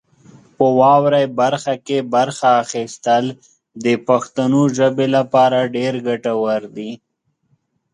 [0.57, 3.25] په واورئ برخه کې برخه اخیستل
[3.85, 6.91] د پښتو ژبې لپاره ډېر ګټور دي.